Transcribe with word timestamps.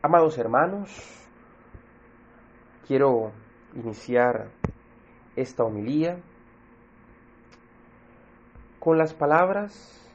Amados 0.00 0.38
hermanos, 0.38 1.26
quiero 2.86 3.32
iniciar 3.74 4.48
esta 5.34 5.64
homilía 5.64 6.20
con 8.78 8.96
las 8.96 9.12
palabras 9.12 10.08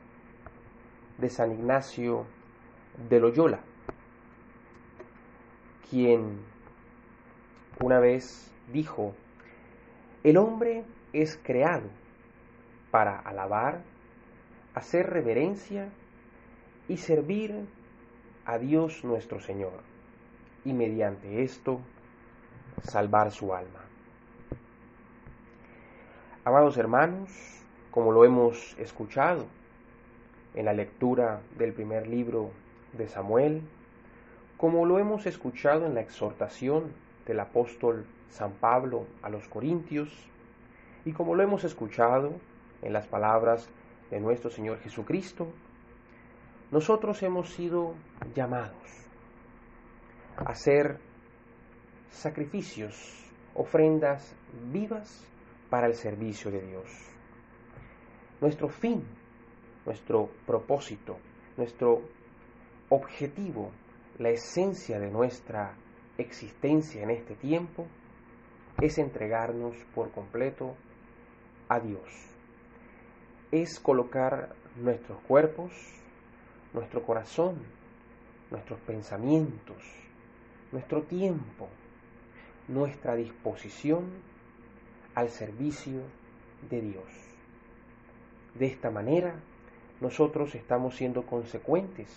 de 1.17 1.27
San 1.27 1.51
Ignacio 1.51 2.25
de 3.09 3.19
Loyola, 3.19 3.59
quien 5.89 6.39
una 7.81 8.00
vez 8.00 8.50
dijo, 8.71 9.13
el 10.23 10.38
hombre 10.38 10.86
es 11.11 11.38
creado 11.43 11.89
para 12.89 13.20
alabar, 13.20 13.84
hacer 14.75 15.09
reverencia 15.09 15.89
y 16.88 16.95
servir 16.95 17.68
a 18.46 18.57
Dios 18.57 19.04
nuestro 19.04 19.39
Señor, 19.39 19.79
y 20.65 20.74
mediante 20.74 21.43
esto 21.43 21.79
salvar 22.84 23.32
su 23.32 23.54
alma. 23.54 23.79
Amados 26.43 26.78
hermanos, 26.78 27.29
como 27.92 28.11
lo 28.11 28.25
hemos 28.25 28.78
escuchado 28.78 29.46
en 30.56 30.65
la 30.65 30.74
lectura 30.74 31.42
del 31.57 31.71
primer 31.74 32.08
libro 32.08 32.52
de 32.92 33.08
Samuel, 33.08 33.61
como 34.58 34.86
lo 34.86 35.00
hemos 35.00 35.25
escuchado 35.25 35.86
en 35.86 35.95
la 35.95 36.02
exhortación 36.02 36.92
del 37.25 37.39
apóstol 37.39 38.06
San 38.30 38.52
Pablo 38.52 39.06
a 39.22 39.30
los 39.30 39.48
Corintios, 39.48 40.09
y 41.06 41.14
como 41.14 41.36
lo 41.36 41.44
hemos 41.44 41.64
escuchado 41.64 42.34
en 42.81 42.92
las 42.94 43.08
palabras 43.08 43.70
de 44.09 44.20
nuestro 44.20 44.50
Señor 44.50 44.80
Jesucristo, 44.80 45.48
nosotros 46.73 47.22
hemos 47.22 47.53
sido 47.53 47.94
llamados 48.33 48.73
a 50.36 50.50
hacer 50.50 50.97
sacrificios, 52.09 52.95
ofrendas 53.53 54.36
vivas 54.72 55.23
para 55.70 55.86
el 55.86 55.94
servicio 55.94 56.50
de 56.50 56.66
Dios. 56.66 56.89
Nuestro 58.42 58.70
fin, 58.70 59.03
nuestro 59.86 60.31
propósito, 60.48 61.20
nuestro 61.58 62.02
objetivo, 62.89 63.70
la 64.17 64.30
esencia 64.30 65.00
de 65.00 65.11
nuestra 65.11 65.76
existencia 66.17 67.03
en 67.03 67.11
este 67.11 67.36
tiempo 67.36 67.86
es 68.81 68.98
entregarnos 68.98 69.76
por 69.94 70.09
completo 70.09 70.76
a 71.70 71.80
Dios. 71.80 72.09
Es 73.52 73.80
colocar 73.80 74.55
nuestros 74.76 75.22
cuerpos, 75.28 75.72
nuestro 76.74 77.04
corazón, 77.04 77.58
nuestros 78.50 78.80
pensamientos, 78.82 79.78
nuestro 80.72 81.04
tiempo, 81.04 81.70
nuestra 82.68 83.16
disposición 83.16 84.06
al 85.16 85.30
servicio 85.30 86.02
de 86.70 86.82
Dios. 86.82 87.04
De 88.56 88.68
esta 88.68 88.90
manera, 88.90 89.36
nosotros 90.02 90.54
estamos 90.56 90.96
siendo 90.96 91.26
consecuentes 91.26 92.10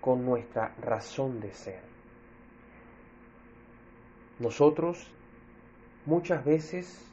con 0.00 0.24
nuestra 0.24 0.74
razón 0.80 1.40
de 1.40 1.52
ser. 1.52 1.82
Nosotros 4.38 5.06
muchas 6.06 6.44
veces, 6.44 7.06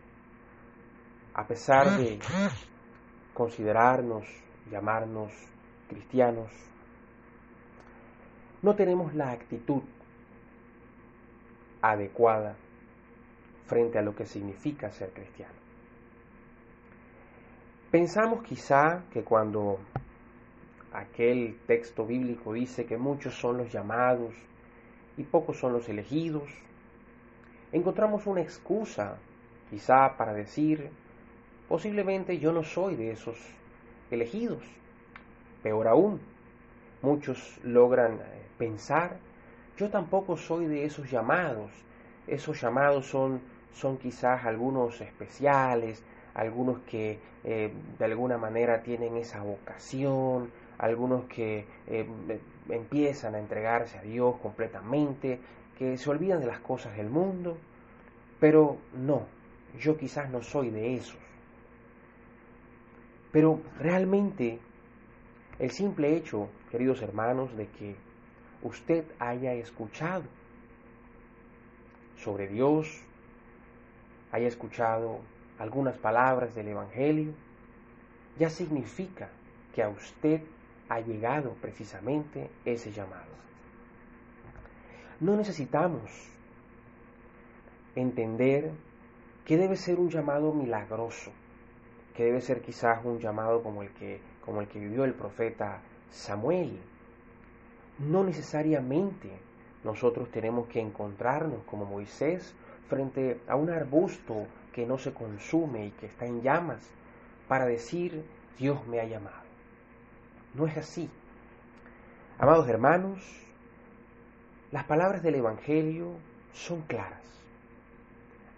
a 1.34 1.46
pesar 1.46 1.98
de 1.98 2.20
considerarnos, 3.34 4.26
llamarnos 4.72 5.34
cristianos, 5.88 6.52
no 8.62 8.76
tenemos 8.76 9.14
la 9.14 9.32
actitud 9.32 9.82
adecuada 11.82 12.56
frente 13.66 14.00
a 14.00 14.02
lo 14.02 14.16
que 14.16 14.26
significa 14.26 14.90
ser 14.92 15.12
cristiano. 15.12 15.54
Pensamos 17.92 18.44
quizá 18.44 19.04
que 19.12 19.24
cuando 19.24 19.80
aquel 20.92 21.58
texto 21.68 22.06
bíblico 22.06 22.54
dice 22.54 22.86
que 22.86 22.98
muchos 22.98 23.36
son 23.36 23.58
los 23.58 23.72
llamados 23.72 24.34
y 25.18 25.24
pocos 25.24 25.58
son 25.58 25.74
los 25.74 25.88
elegidos, 25.90 26.50
encontramos 27.72 28.26
una 28.28 28.42
excusa 28.42 29.18
quizá 29.70 30.18
para 30.18 30.34
decir, 30.34 30.90
posiblemente 31.68 32.40
yo 32.40 32.52
no 32.52 32.64
soy 32.64 32.96
de 32.96 33.12
esos 33.12 33.38
elegidos. 34.12 34.64
Peor 35.68 35.90
aún, 35.90 36.22
muchos 37.02 37.60
logran 37.62 38.14
eh, 38.14 38.46
pensar, 38.58 39.18
yo 39.76 39.90
tampoco 39.90 40.38
soy 40.38 40.66
de 40.66 40.86
esos 40.86 41.12
llamados. 41.12 41.72
Esos 42.26 42.62
llamados 42.62 43.06
son, 43.06 43.42
son 43.74 43.98
quizás 43.98 44.46
algunos 44.46 45.02
especiales, 45.02 46.02
algunos 46.36 46.80
que 46.84 47.20
eh, 47.44 47.74
de 48.00 48.06
alguna 48.06 48.38
manera 48.38 48.82
tienen 48.82 49.18
esa 49.18 49.42
vocación, 49.44 50.52
algunos 50.78 51.26
que 51.26 51.66
eh, 51.88 52.08
empiezan 52.70 53.36
a 53.36 53.40
entregarse 53.40 53.98
a 53.98 54.04
Dios 54.04 54.38
completamente, 54.38 55.38
que 55.78 55.98
se 55.98 56.10
olvidan 56.10 56.40
de 56.40 56.48
las 56.48 56.60
cosas 56.60 56.96
del 56.96 57.10
mundo, 57.10 57.58
pero 58.40 58.78
no, 58.94 59.24
yo 59.78 59.98
quizás 59.98 60.30
no 60.30 60.42
soy 60.42 60.70
de 60.70 60.96
esos. 60.96 61.20
Pero 63.34 63.60
realmente 63.80 64.60
el 65.60 65.72
simple 65.72 66.16
hecho, 66.16 66.50
queridos 66.70 67.02
hermanos, 67.02 67.56
de 67.58 67.68
que 67.68 67.96
usted 68.62 69.06
haya 69.20 69.54
escuchado 69.54 70.26
sobre 72.18 72.48
Dios, 72.48 73.02
haya 74.32 74.48
escuchado 74.48 75.20
algunas 75.58 75.98
palabras 75.98 76.54
del 76.54 76.68
Evangelio, 76.68 77.34
ya 78.38 78.50
significa 78.50 79.30
que 79.74 79.82
a 79.82 79.90
usted 79.90 80.42
ha 80.90 81.00
llegado 81.00 81.54
precisamente 81.62 82.50
ese 82.66 82.92
llamado. 82.92 83.38
No 85.20 85.36
necesitamos 85.36 86.12
entender 87.96 88.72
que 89.46 89.58
debe 89.58 89.76
ser 89.76 90.00
un 90.00 90.10
llamado 90.10 90.54
milagroso, 90.54 91.32
que 92.16 92.26
debe 92.26 92.42
ser 92.42 92.62
quizás 92.62 93.04
un 93.04 93.20
llamado 93.20 93.64
como 93.64 93.82
el 93.82 93.90
que 93.94 94.20
como 94.48 94.62
el 94.62 94.70
que 94.70 94.80
vivió 94.80 95.04
el 95.04 95.14
profeta 95.14 95.82
Samuel. 96.10 96.80
No 98.00 98.24
necesariamente 98.24 99.30
nosotros 99.84 100.32
tenemos 100.32 100.70
que 100.70 100.80
encontrarnos 100.80 101.64
como 101.66 101.84
Moisés 101.84 102.56
frente 102.88 103.42
a 103.50 103.58
un 103.58 103.70
arbusto 103.70 104.48
que 104.72 104.86
no 104.86 104.98
se 104.98 105.14
consume 105.14 105.88
y 105.88 105.92
que 105.92 106.06
está 106.06 106.26
en 106.26 106.42
llamas 106.42 106.80
para 107.50 107.66
decir 107.66 108.24
Dios 108.58 108.88
me 108.88 109.02
ha 109.02 109.06
llamado. 109.06 109.36
No 110.54 110.66
es 110.66 110.78
así. 110.78 111.10
Amados 112.40 112.70
hermanos, 112.70 113.20
las 114.72 114.86
palabras 114.86 115.24
del 115.24 115.36
Evangelio 115.36 116.14
son 116.54 116.84
claras. 116.84 117.44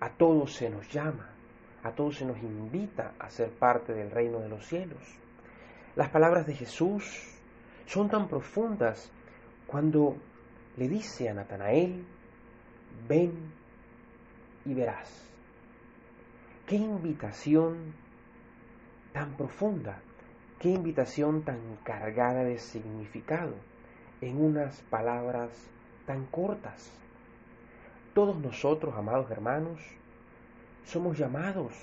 A 0.01 0.09
todos 0.11 0.53
se 0.53 0.69
nos 0.69 0.87
llama, 0.91 1.31
a 1.83 1.91
todos 1.93 2.17
se 2.17 2.25
nos 2.25 2.37
invita 2.37 3.13
a 3.17 3.31
ser 3.31 3.49
parte 3.49 3.93
del 3.93 4.11
reino 4.11 4.37
de 4.39 4.49
los 4.49 4.67
cielos. 4.67 5.19
Las 5.99 6.11
palabras 6.11 6.47
de 6.47 6.55
Jesús 6.55 7.03
son 7.85 8.07
tan 8.07 8.29
profundas 8.29 9.11
cuando 9.67 10.15
le 10.77 10.87
dice 10.87 11.27
a 11.27 11.33
Natanael, 11.33 12.05
ven 13.05 13.33
y 14.63 14.73
verás. 14.73 15.29
Qué 16.65 16.77
invitación 16.77 17.93
tan 19.11 19.35
profunda, 19.35 19.99
qué 20.57 20.69
invitación 20.69 21.43
tan 21.43 21.59
cargada 21.83 22.45
de 22.45 22.59
significado 22.59 23.55
en 24.21 24.41
unas 24.41 24.81
palabras 24.83 25.49
tan 26.05 26.27
cortas. 26.27 26.93
Todos 28.13 28.37
nosotros, 28.39 28.95
amados 28.95 29.29
hermanos, 29.31 29.81
somos 30.85 31.17
llamados 31.17 31.73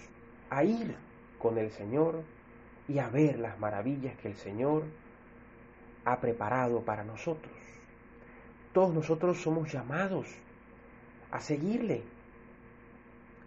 a 0.49 0.65
ir 0.65 0.97
con 1.39 1.59
el 1.59 1.71
Señor 1.71 2.25
y 2.89 2.99
a 2.99 3.09
ver 3.09 3.39
las 3.39 3.59
maravillas 3.59 4.17
que 4.19 4.29
el 4.29 4.37
Señor 4.37 4.85
ha 6.05 6.21
preparado 6.21 6.83
para 6.83 7.05
nosotros. 7.05 7.53
Todos 8.73 8.95
nosotros 8.95 9.41
somos 9.41 9.73
llamados 9.73 10.29
a 11.31 11.41
seguirle 11.41 12.03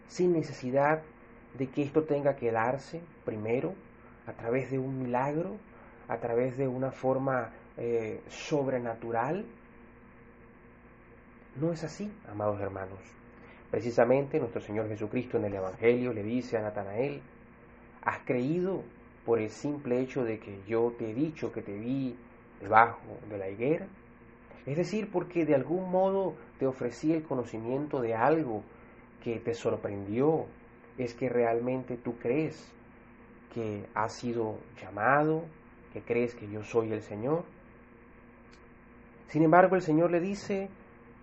sin 0.08 0.34
necesidad 0.34 1.02
de 1.58 1.68
que 1.68 1.84
esto 1.84 2.04
tenga 2.04 2.36
que 2.36 2.52
darse 2.52 3.02
primero 3.26 3.74
a 4.28 4.34
través 4.34 4.70
de 4.72 4.78
un 4.78 5.00
milagro, 5.04 5.58
a 6.08 6.18
través 6.18 6.58
de 6.58 6.68
una 6.68 6.92
forma 6.92 7.52
eh, 7.78 8.22
sobrenatural. 8.28 9.46
No 11.56 11.72
es 11.72 11.84
así, 11.84 12.12
amados 12.30 12.60
hermanos. 12.60 13.00
Precisamente 13.72 14.40
nuestro 14.40 14.62
Señor 14.62 14.88
Jesucristo 14.88 15.38
en 15.38 15.46
el 15.46 15.54
Evangelio 15.54 16.12
le 16.12 16.24
dice 16.24 16.58
a 16.58 16.62
Natanael, 16.62 17.22
¿has 18.02 18.20
creído 18.26 18.84
por 19.26 19.40
el 19.40 19.50
simple 19.50 20.00
hecho 20.00 20.24
de 20.24 20.40
que 20.40 20.60
yo 20.68 20.94
te 20.98 21.12
he 21.12 21.14
dicho 21.14 21.52
que 21.52 21.62
te 21.62 21.78
vi 21.78 22.16
debajo 22.62 23.20
de 23.30 23.38
la 23.38 23.50
higuera? 23.50 23.88
Es 24.66 24.78
decir, 24.78 25.10
porque 25.12 25.46
de 25.46 25.56
algún 25.56 25.90
modo 25.90 26.36
te 26.60 26.68
ofrecí 26.68 27.14
el 27.14 27.24
conocimiento 27.24 28.02
de 28.02 28.14
algo 28.14 28.64
que 29.24 29.40
te 29.40 29.54
sorprendió, 29.54 30.46
es 30.98 31.14
que 31.14 31.30
realmente 31.30 31.98
tú 31.98 32.18
crees 32.18 32.72
que 33.54 33.86
has 33.96 34.14
sido 34.14 34.58
llamado, 34.82 35.44
que 35.94 36.02
crees 36.02 36.36
que 36.36 36.50
yo 36.50 36.64
soy 36.64 36.92
el 36.92 37.02
Señor. 37.02 37.44
Sin 39.28 39.44
embargo, 39.44 39.76
el 39.76 39.82
Señor 39.82 40.12
le 40.12 40.20
dice 40.20 40.70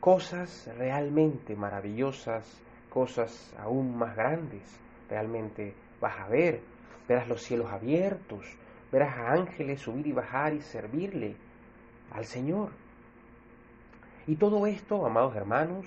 cosas 0.00 0.68
realmente 0.76 1.54
maravillosas, 1.56 2.60
cosas 2.90 3.54
aún 3.58 3.96
más 3.96 4.16
grandes. 4.16 4.80
Realmente 5.08 5.74
vas 6.00 6.18
a 6.18 6.28
ver, 6.28 6.60
verás 7.08 7.28
los 7.28 7.42
cielos 7.42 7.70
abiertos, 7.70 8.44
verás 8.92 9.16
a 9.16 9.32
ángeles 9.32 9.80
subir 9.80 10.06
y 10.06 10.12
bajar 10.12 10.54
y 10.54 10.60
servirle 10.60 11.36
al 12.10 12.24
Señor. 12.24 12.70
Y 14.26 14.36
todo 14.36 14.66
esto, 14.66 15.06
amados 15.06 15.36
hermanos, 15.36 15.86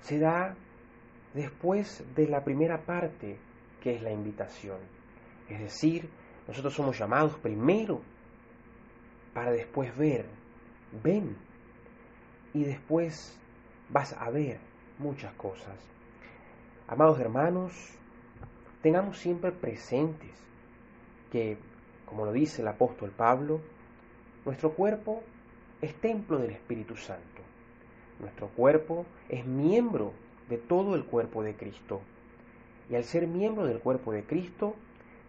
se 0.00 0.18
da 0.18 0.54
después 1.34 2.04
de 2.14 2.28
la 2.28 2.44
primera 2.44 2.78
parte, 2.84 3.38
que 3.80 3.96
es 3.96 4.02
la 4.02 4.12
invitación. 4.12 4.78
Es 5.48 5.60
decir, 5.60 6.08
nosotros 6.46 6.74
somos 6.74 6.98
llamados 6.98 7.36
primero 7.38 8.00
para 9.34 9.50
después 9.50 9.96
ver. 9.96 10.26
Ven. 11.02 11.36
Y 12.54 12.64
después 12.64 13.38
vas 13.88 14.12
a 14.12 14.30
ver 14.30 14.58
muchas 14.98 15.32
cosas. 15.34 15.74
Amados 16.86 17.18
hermanos, 17.18 17.72
tengamos 18.82 19.18
siempre 19.18 19.52
presentes 19.52 20.30
que, 21.30 21.56
como 22.06 22.26
lo 22.26 22.32
dice 22.32 22.62
el 22.62 22.68
apóstol 22.68 23.10
Pablo, 23.10 23.60
nuestro 24.44 24.72
cuerpo 24.72 25.22
es 25.80 25.94
templo 25.94 26.38
del 26.38 26.50
Espíritu 26.50 26.96
Santo. 26.96 27.22
Nuestro 28.20 28.48
cuerpo 28.48 29.06
es 29.28 29.46
miembro 29.46 30.12
de 30.48 30.58
todo 30.58 30.94
el 30.94 31.04
cuerpo 31.04 31.42
de 31.42 31.54
Cristo. 31.54 32.00
Y 32.90 32.96
al 32.96 33.04
ser 33.04 33.26
miembro 33.26 33.66
del 33.66 33.78
cuerpo 33.78 34.12
de 34.12 34.24
Cristo, 34.24 34.74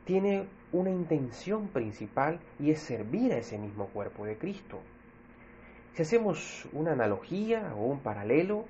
tiene 0.05 0.47
una 0.71 0.89
intención 0.89 1.67
principal 1.67 2.39
y 2.59 2.71
es 2.71 2.79
servir 2.79 3.31
a 3.33 3.37
ese 3.37 3.57
mismo 3.57 3.87
cuerpo 3.87 4.25
de 4.25 4.37
Cristo. 4.37 4.79
Si 5.93 6.01
hacemos 6.01 6.67
una 6.73 6.93
analogía 6.93 7.73
o 7.77 7.85
un 7.85 7.99
paralelo, 7.99 8.65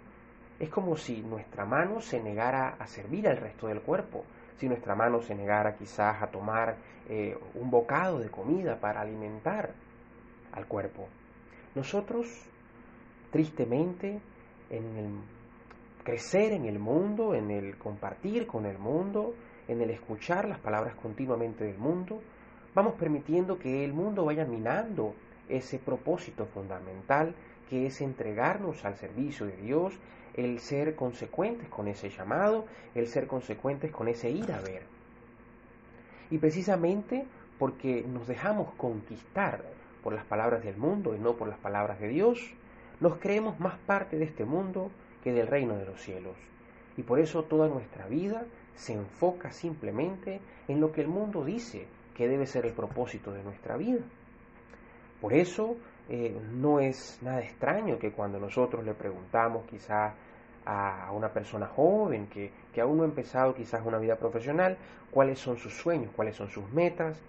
es 0.60 0.70
como 0.70 0.98
si 0.98 1.22
nuestra 1.22 1.66
mano 1.66 2.02
se 2.02 2.22
negara 2.22 2.76
a 2.78 2.88
servir 2.88 3.28
al 3.28 3.38
resto 3.38 3.68
del 3.68 3.82
cuerpo, 3.82 4.26
si 4.58 4.68
nuestra 4.68 4.96
mano 4.96 5.22
se 5.22 5.36
negara 5.36 5.76
quizás 5.76 6.22
a 6.22 6.28
tomar 6.28 6.76
eh, 7.10 7.38
un 7.56 7.70
bocado 7.70 8.20
de 8.20 8.30
comida 8.30 8.80
para 8.80 9.02
alimentar 9.02 9.72
al 10.52 10.68
cuerpo. 10.68 11.08
Nosotros, 11.76 12.28
tristemente, 13.32 14.20
en 14.70 14.98
el 14.98 15.10
crecer 16.04 16.52
en 16.52 16.66
el 16.66 16.80
mundo, 16.80 17.34
en 17.34 17.50
el 17.50 17.78
compartir 17.78 18.46
con 18.46 18.66
el 18.66 18.78
mundo, 18.78 19.34
en 19.68 19.82
el 19.82 19.90
escuchar 19.90 20.48
las 20.48 20.60
palabras 20.60 20.96
continuamente 20.96 21.64
del 21.64 21.78
mundo, 21.78 22.22
vamos 22.76 22.96
permitiendo 22.96 23.58
que 23.58 23.84
el 23.84 23.94
mundo 23.94 24.26
vaya 24.26 24.46
minando 24.46 25.16
ese 25.50 25.80
propósito 25.80 26.46
fundamental 26.46 27.36
que 27.70 27.88
es 27.88 28.02
entregarnos 28.02 28.86
al 28.86 28.96
servicio 28.98 29.46
de 29.46 29.58
Dios, 29.58 29.94
el 30.36 30.60
ser 30.60 30.96
consecuentes 30.96 31.70
con 31.70 31.88
ese 31.88 32.10
llamado, 32.10 32.66
el 32.96 33.08
ser 33.08 33.28
consecuentes 33.28 33.92
con 33.92 34.08
ese 34.08 34.30
ir 34.30 34.52
a 34.52 34.62
ver. 34.62 34.84
Y 36.30 36.38
precisamente 36.38 37.26
porque 37.60 38.04
nos 38.04 38.28
dejamos 38.28 38.74
conquistar 38.76 39.64
por 40.04 40.14
las 40.14 40.26
palabras 40.26 40.64
del 40.64 40.78
mundo 40.78 41.16
y 41.16 41.20
no 41.20 41.34
por 41.34 41.48
las 41.48 41.60
palabras 41.60 42.00
de 42.00 42.10
Dios, 42.10 42.40
nos 43.00 43.18
creemos 43.18 43.60
más 43.60 43.78
parte 43.86 44.18
de 44.18 44.26
este 44.26 44.46
mundo 44.46 44.92
que 45.24 45.32
del 45.32 45.48
reino 45.48 45.76
de 45.78 45.86
los 45.86 46.02
cielos. 46.02 46.36
Y 46.98 47.04
por 47.04 47.20
eso 47.20 47.44
toda 47.44 47.68
nuestra 47.68 48.08
vida 48.08 48.46
se 48.76 48.94
enfoca 48.94 49.52
simplemente 49.52 50.42
en 50.68 50.80
lo 50.82 50.92
que 50.92 51.02
el 51.02 51.08
mundo 51.08 51.44
dice 51.46 51.86
que 52.16 52.28
debe 52.28 52.46
ser 52.46 52.66
el 52.66 52.74
propósito 52.74 53.32
de 53.32 53.44
nuestra 53.44 53.78
vida. 53.78 54.02
Por 55.24 55.34
eso 55.34 55.78
eh, 56.10 56.38
no 56.52 56.82
es 56.82 57.18
nada 57.22 57.40
extraño 57.40 57.98
que 57.98 58.12
cuando 58.12 58.42
nosotros 58.42 58.84
le 58.84 58.94
preguntamos 58.94 59.64
quizá 59.66 60.16
a 60.66 61.10
una 61.14 61.30
persona 61.30 61.66
joven 61.66 62.28
que, 62.28 62.52
que 62.74 62.82
aún 62.82 62.98
no 62.98 63.04
ha 63.04 63.06
empezado 63.06 63.56
quizás 63.56 63.86
una 63.86 64.00
vida 64.00 64.18
profesional, 64.18 64.78
cuáles 65.12 65.40
son 65.40 65.56
sus 65.56 65.74
sueños, 65.76 66.12
cuáles 66.14 66.36
son 66.36 66.50
sus 66.50 66.70
metas, 66.74 67.22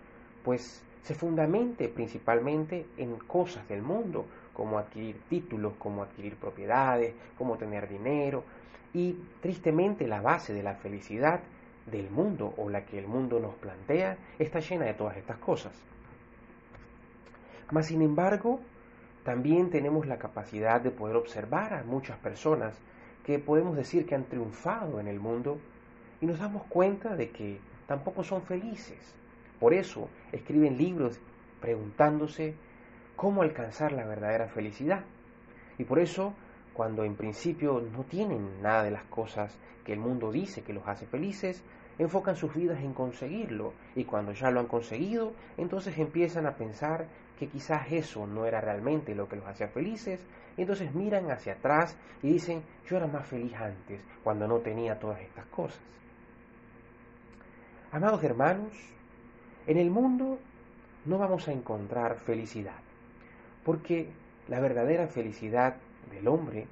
pues 0.43 0.83
se 1.03 1.15
fundamente 1.15 1.89
principalmente 1.89 2.85
en 2.97 3.15
cosas 3.17 3.69
del 3.69 3.83
mundo, 3.83 4.27
como 4.53 4.77
adquirir 4.77 5.21
títulos, 5.29 5.75
como 5.79 6.03
adquirir 6.03 6.35
propiedades, 6.35 7.15
como 7.39 7.57
tener 7.59 7.89
dinero. 7.89 8.43
Y 8.93 9.17
tristemente 9.41 10.09
la 10.09 10.21
base 10.21 10.53
de 10.53 10.65
la 10.65 10.75
felicidad 10.75 11.43
del 11.87 12.11
mundo 12.11 12.55
o 12.57 12.69
la 12.69 12.85
que 12.85 12.99
el 12.99 13.07
mundo 13.07 13.39
nos 13.39 13.55
plantea 13.55 14.19
está 14.37 14.59
llena 14.59 14.87
de 14.87 14.95
todas 14.95 15.17
estas 15.17 15.39
cosas. 15.39 15.73
Mas 17.71 17.87
sin 17.87 18.03
embargo, 18.03 18.61
también 19.25 19.71
tenemos 19.71 20.07
la 20.07 20.19
capacidad 20.19 20.81
de 20.81 20.91
poder 20.91 21.17
observar 21.17 21.75
a 21.75 21.85
muchas 21.85 22.19
personas 22.19 22.79
que 23.25 23.39
podemos 23.39 23.77
decir 23.77 24.07
que 24.07 24.15
han 24.15 24.25
triunfado 24.25 25.01
en 25.01 25.09
el 25.09 25.19
mundo 25.19 25.59
y 26.21 26.27
nos 26.27 26.39
damos 26.39 26.65
cuenta 26.65 27.17
de 27.17 27.31
que 27.31 27.59
tampoco 27.87 28.23
son 28.23 28.43
felices. 28.43 29.15
Por 29.59 29.73
eso 29.73 30.09
escriben 30.33 30.77
libros 30.77 31.19
preguntándose 31.61 32.55
cómo 33.17 33.43
alcanzar 33.43 33.93
la 33.93 34.05
verdadera 34.05 34.49
felicidad. 34.49 35.05
Y 35.79 35.85
por 35.85 35.99
eso, 35.99 36.35
cuando 36.75 37.05
en 37.05 37.15
principio 37.15 37.81
no 37.81 38.05
tienen 38.05 38.61
nada 38.61 38.83
de 38.83 38.91
las 38.91 39.05
cosas 39.05 39.57
que 39.85 39.93
el 39.93 40.01
mundo 40.01 40.33
dice 40.33 40.63
que 40.63 40.73
los 40.73 40.87
hace 40.87 41.07
felices, 41.07 41.63
enfocan 41.99 42.37
sus 42.37 42.55
vidas 42.55 42.81
en 42.81 42.93
conseguirlo 42.93 43.73
y 43.95 44.05
cuando 44.05 44.33
ya 44.33 44.51
lo 44.51 44.61
han 44.61 44.67
conseguido, 44.67 45.33
entonces 45.57 45.97
empiezan 45.99 46.47
a 46.47 46.57
pensar 46.57 47.07
que 47.39 47.49
quizás 47.49 47.91
eso 47.91 48.27
no 48.27 48.45
era 48.45 48.61
realmente 48.61 49.15
lo 49.15 49.29
que 49.29 49.37
los 49.37 49.47
hacía 49.47 49.69
felices, 49.69 50.21
entonces 50.57 50.95
miran 50.95 51.31
hacia 51.31 51.55
atrás 51.55 51.97
y 52.23 52.33
dicen, 52.33 52.63
yo 52.89 52.97
era 52.97 53.07
más 53.07 53.27
feliz 53.27 53.55
antes, 53.55 54.01
cuando 54.23 54.47
no 54.49 54.59
tenía 54.59 54.99
todas 54.99 55.21
estas 55.21 55.47
cosas. 55.47 55.81
Amados 57.93 58.23
hermanos, 58.25 58.73
en 59.67 59.79
el 59.79 59.91
mundo 59.91 60.39
no 61.05 61.19
vamos 61.19 61.47
a 61.49 61.53
encontrar 61.53 62.17
felicidad. 62.17 62.81
Porque 63.65 64.09
la 64.49 64.61
verdadera 64.61 65.07
felicidad 65.07 65.77
del 66.11 66.29
hombre 66.29 66.67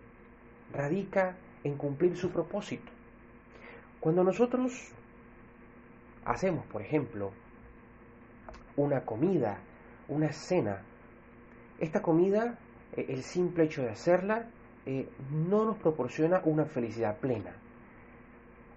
radica 0.72 1.36
en 1.64 1.76
cumplir 1.76 2.16
su 2.16 2.30
propósito. 2.30 2.90
Cuando 4.00 4.24
nosotros 4.24 4.90
hacemos, 6.24 6.66
por 6.66 6.82
ejemplo, 6.82 7.30
una 8.76 9.02
comida, 9.02 9.58
una 10.08 10.32
cena, 10.32 10.82
esta 11.78 12.02
comida, 12.02 12.58
eh, 12.96 13.06
el 13.08 13.22
simple 13.22 13.64
hecho 13.64 13.82
de 13.82 13.90
hacerla, 13.90 14.46
eh, 14.86 15.08
no 15.30 15.64
nos 15.64 15.76
proporciona 15.78 16.40
una 16.44 16.64
felicidad 16.64 17.18
plena, 17.18 17.52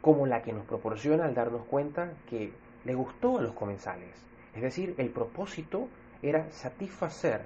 como 0.01 0.27
la 0.27 0.43
que 0.43 0.53
nos 0.53 0.65
proporciona 0.65 1.25
al 1.25 1.33
darnos 1.33 1.65
cuenta 1.65 2.13
que 2.29 2.51
le 2.83 2.93
gustó 2.93 3.39
a 3.39 3.41
los 3.41 3.53
comensales. 3.53 4.13
Es 4.53 4.61
decir, 4.61 4.93
el 4.97 5.09
propósito 5.09 5.89
era 6.21 6.49
satisfacer 6.51 7.41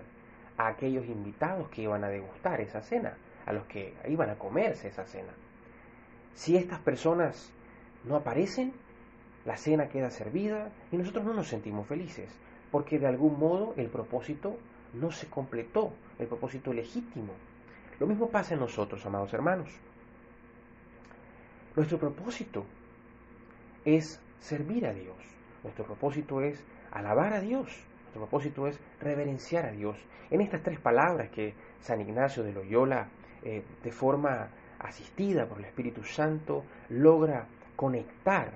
a 0.59 0.67
aquellos 0.67 1.05
invitados 1.07 1.69
que 1.69 1.83
iban 1.83 2.03
a 2.03 2.09
degustar 2.09 2.59
esa 2.59 2.81
cena, 2.81 3.17
a 3.45 3.53
los 3.53 3.65
que 3.67 3.93
iban 4.09 4.29
a 4.29 4.37
comerse 4.37 4.89
esa 4.89 5.05
cena. 5.05 5.31
Si 6.33 6.57
estas 6.57 6.79
personas 6.79 7.49
no 8.03 8.17
aparecen, 8.17 8.73
la 9.45 9.55
cena 9.55 9.87
queda 9.87 10.11
servida 10.11 10.69
y 10.91 10.97
nosotros 10.97 11.23
no 11.23 11.33
nos 11.33 11.47
sentimos 11.47 11.87
felices, 11.87 12.29
porque 12.71 12.99
de 12.99 13.07
algún 13.07 13.39
modo 13.39 13.73
el 13.77 13.87
propósito 13.87 14.57
no 14.93 15.11
se 15.11 15.27
completó, 15.27 15.93
el 16.19 16.27
propósito 16.27 16.73
legítimo. 16.73 17.31
Lo 17.97 18.05
mismo 18.05 18.29
pasa 18.29 18.53
en 18.53 18.59
nosotros, 18.59 19.05
amados 19.05 19.33
hermanos. 19.33 19.69
Nuestro 21.73 21.99
propósito 21.99 22.65
es 23.85 24.21
servir 24.41 24.85
a 24.85 24.93
Dios. 24.93 25.15
Nuestro 25.63 25.85
propósito 25.85 26.41
es 26.41 26.61
alabar 26.91 27.31
a 27.31 27.39
Dios. 27.39 27.69
Nuestro 28.09 28.21
propósito 28.21 28.65
es 28.65 28.79
reverenciar 28.99 29.67
a 29.67 29.71
Dios. 29.71 29.95
En 30.31 30.41
estas 30.41 30.63
tres 30.63 30.79
palabras 30.79 31.29
que 31.29 31.53
San 31.79 32.01
Ignacio 32.01 32.41
de 32.41 32.53
Loyola, 32.53 33.07
eh, 33.43 33.61
de 33.83 33.91
forma 33.91 34.47
asistida 34.79 35.45
por 35.45 35.59
el 35.59 35.65
Espíritu 35.65 36.03
Santo, 36.03 36.63
logra 36.89 37.45
conectar, 37.75 38.53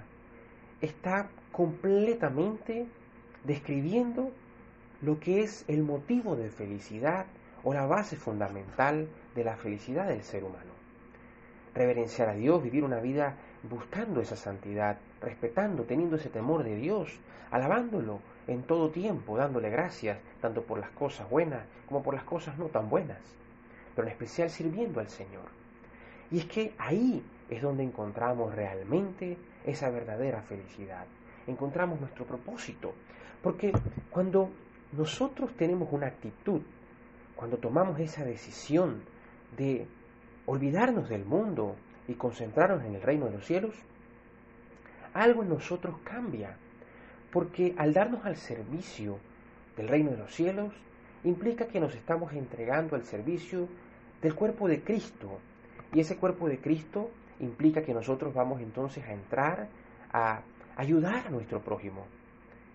está 0.81 1.29
completamente 1.51 2.87
describiendo 3.43 4.31
lo 5.03 5.19
que 5.19 5.43
es 5.43 5.65
el 5.67 5.83
motivo 5.83 6.35
de 6.35 6.49
felicidad 6.49 7.27
o 7.63 7.75
la 7.75 7.85
base 7.85 8.15
fundamental 8.15 9.07
de 9.35 9.43
la 9.43 9.55
felicidad 9.55 10.07
del 10.07 10.23
ser 10.23 10.43
humano. 10.43 10.73
Reverenciar 11.75 12.29
a 12.29 12.33
Dios, 12.33 12.63
vivir 12.63 12.83
una 12.83 12.99
vida 12.99 13.35
buscando 13.63 14.21
esa 14.21 14.35
santidad, 14.35 14.97
respetando, 15.21 15.83
teniendo 15.83 16.17
ese 16.17 16.29
temor 16.29 16.63
de 16.63 16.75
Dios, 16.75 17.19
alabándolo, 17.51 18.19
en 18.47 18.63
todo 18.63 18.89
tiempo, 18.89 19.37
dándole 19.37 19.69
gracias, 19.69 20.19
tanto 20.41 20.63
por 20.63 20.79
las 20.79 20.89
cosas 20.91 21.29
buenas 21.29 21.65
como 21.87 22.03
por 22.03 22.13
las 22.13 22.23
cosas 22.23 22.57
no 22.57 22.65
tan 22.65 22.89
buenas. 22.89 23.19
pero 23.95 24.07
en 24.07 24.13
especial 24.13 24.49
sirviendo 24.49 24.99
al 24.99 25.09
Señor. 25.09 25.45
Y 26.31 26.39
es 26.39 26.45
que 26.45 26.73
ahí 26.79 27.23
es 27.49 27.61
donde 27.61 27.83
encontramos 27.83 28.55
realmente 28.55 29.37
esa 29.65 29.91
verdadera 29.91 30.41
felicidad. 30.41 31.05
Encontramos 31.45 31.99
nuestro 31.99 32.25
propósito. 32.25 32.93
Porque 33.43 33.71
cuando 34.09 34.49
nosotros 34.93 35.53
tenemos 35.55 35.89
una 35.91 36.07
actitud, 36.07 36.61
cuando 37.35 37.57
tomamos 37.57 37.99
esa 37.99 38.23
decisión 38.25 39.03
de 39.55 39.85
olvidarnos 40.47 41.07
del 41.07 41.25
mundo 41.25 41.75
y 42.07 42.13
concentrarnos 42.13 42.83
en 42.83 42.95
el 42.95 43.01
reino 43.01 43.25
de 43.25 43.31
los 43.31 43.45
cielos, 43.45 43.73
algo 45.13 45.43
en 45.43 45.49
nosotros 45.49 45.95
cambia. 46.03 46.57
Porque 47.31 47.73
al 47.77 47.93
darnos 47.93 48.25
al 48.25 48.37
servicio 48.37 49.17
del 49.77 49.87
reino 49.87 50.11
de 50.11 50.17
los 50.17 50.33
cielos, 50.33 50.73
implica 51.23 51.67
que 51.67 51.79
nos 51.79 51.95
estamos 51.95 52.33
entregando 52.33 52.95
al 52.95 53.03
servicio 53.03 53.67
del 54.21 54.35
cuerpo 54.35 54.67
de 54.67 54.81
Cristo. 54.81 55.39
Y 55.93 55.99
ese 55.99 56.17
cuerpo 56.17 56.47
de 56.47 56.59
Cristo 56.59 57.09
implica 57.39 57.83
que 57.83 57.93
nosotros 57.93 58.33
vamos 58.33 58.61
entonces 58.61 59.03
a 59.05 59.13
entrar 59.13 59.67
a 60.11 60.41
ayudar 60.75 61.27
a 61.27 61.29
nuestro 61.31 61.59
prójimo, 61.59 62.05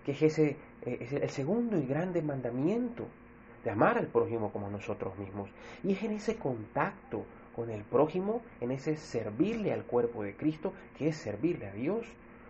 que 0.05 0.13
es 0.13 0.23
ese 0.23 0.57
eh, 0.83 0.99
es 1.01 1.13
el 1.13 1.31
segundo 1.31 1.79
y 1.79 1.87
grande 1.87 2.23
mandamiento 2.23 3.07
de 3.65 3.71
amar 3.71 3.99
al 3.99 4.07
prójimo 4.07 4.53
como 4.53 4.71
nosotros 4.71 5.17
mismos. 5.19 5.51
Y 5.83 5.93
es 5.93 6.03
en 6.03 6.13
ese 6.13 6.37
contacto 6.37 7.25
con 7.59 7.71
el 7.71 7.83
prójimo, 7.83 8.41
en 8.61 8.71
ese 8.71 8.95
servirle 8.95 9.73
al 9.73 9.83
cuerpo 9.83 10.23
de 10.23 10.37
Cristo, 10.37 10.73
que 10.97 11.09
es 11.09 11.17
servirle 11.17 11.67
a 11.67 11.73
Dios, 11.73 12.07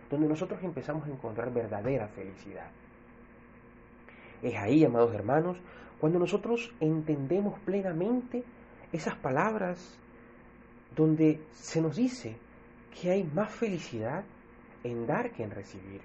donde 0.07 0.27
nosotros 0.27 0.63
empezamos 0.63 1.07
a 1.07 1.09
encontrar 1.09 1.51
verdadera 1.51 2.07
felicidad. 2.09 2.69
Es 4.43 4.55
ahí, 4.55 4.85
amados 4.85 5.11
hermanos, 5.15 5.57
cuando 5.99 6.19
nosotros 6.19 6.71
entendemos 6.79 7.57
plenamente 7.61 8.43
esas 8.93 9.15
palabras 9.15 9.97
donde 10.95 11.41
se 11.53 11.81
nos 11.81 11.95
dice 11.95 12.37
que 13.01 13.09
hay 13.09 13.23
más 13.23 13.49
felicidad 13.51 14.23
en 14.83 15.07
dar 15.07 15.31
que 15.31 15.41
en 15.41 15.49
recibir. 15.49 16.01